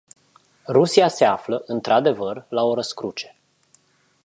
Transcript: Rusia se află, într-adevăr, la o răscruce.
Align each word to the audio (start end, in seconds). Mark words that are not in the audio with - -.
Rusia 0.67 1.07
se 1.09 1.25
află, 1.25 1.63
într-adevăr, 1.65 2.45
la 2.49 2.63
o 2.63 2.73
răscruce. 2.73 3.35